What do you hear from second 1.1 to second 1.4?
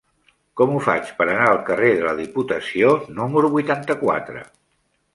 per